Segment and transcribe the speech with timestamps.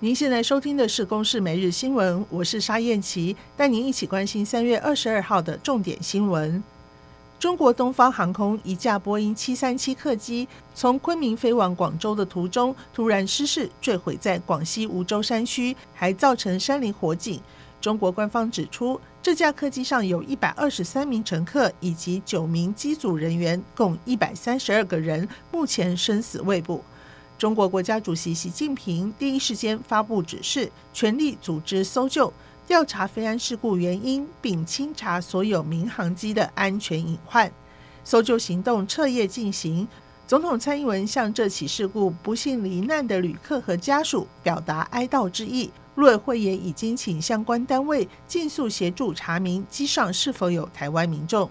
[0.00, 6.62] 您现在收听的是《公视每日新闻》，我是沙燕琪，带您一起关心三月二十二号的重点新闻。
[7.38, 17.40] 中国东方航空一架波音七三七客机从昆明飞往广州的途中突然失事，坠毁在广西梧州山区，还造成山林火警。
[17.80, 26.84] 中国官方指出，这架客机上有一百二十三名乘客以及九名机组人员，共一百三十二个人，目前生死未卜。
[27.38, 32.32] 中国国家主席习近平第一时间发布指示，全力组织搜救、
[32.66, 37.52] 调查飞安事故原因，并清查所有民航机的安全隐患。
[38.04, 39.86] 搜救行动彻夜进行。
[40.26, 45.70] 总统蔡英文向这起事故不幸罹难的旅客和家属表达哀悼之意。
[45.94, 51.48] 陆委会也已经请相关单位尽速协助查明机上是否有台湾民众。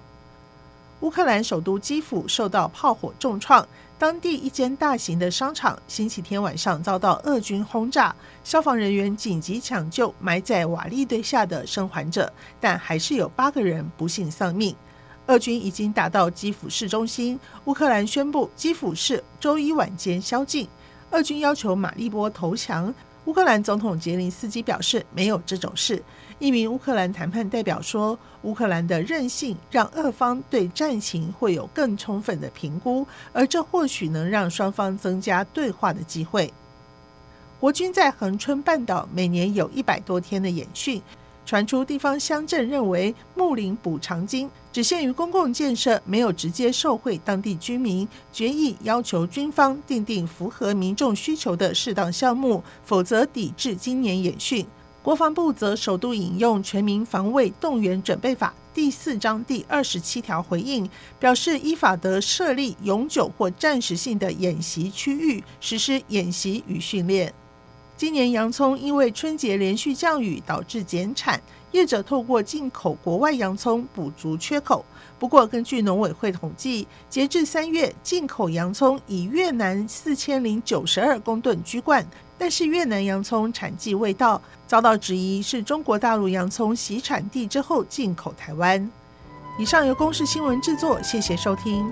[1.02, 3.68] 乌克兰首都基辅受到炮火重创。
[3.98, 14.76] 当地一间大型的商场星期天晚上遭到俄军轰炸，消防人员紧急抢救埋在瓦砾堆下的生还者，但还是有八个人不幸丧命。
[15.27, 20.68] 俄军已经打到基辅市中心，乌克兰宣布基辅市周一晚间宵禁。
[21.12, 22.93] 俄军要求马利波投降。
[23.26, 26.01] 乌克兰总统杰林斯基表示没有这种事。
[26.37, 36.54] 一名乌克兰谈判代表说：“乌克兰的任性让俄方对战情会有更充分的评估，而这或许能让双方增加对话的机会。”
[37.59, 41.01] 国军在恒春半岛每年有一百多天的演训，
[41.46, 54.66] 传出地方乡镇认为睦邻补偿金只限于公共建设，没有直接受惠当地居民，决议要求军方订定符合民众需求的适当项目，否则抵制今年演训。
[55.04, 67.31] 国防部则首度引用《全民防卫动员准备法》第四章第二十七条回应，表示依法得设立永久或暂时性的演习区域，实施演习与训练。
[67.97, 71.39] 今年洋葱因为春节连续降雨导致减产，
[71.72, 74.83] 业者透过进口国外洋葱补足缺口。
[75.17, 82.06] 不过，根据农委会统计，截至三月，进口洋葱以越南四千零九十二公吨居冠。
[82.38, 88.91] 但是越南洋葱产季未到，遭到质疑是中国大陆洋葱洗产地之后进口台湾。
[89.57, 91.89] 以上由公视新闻制作，谢谢收听。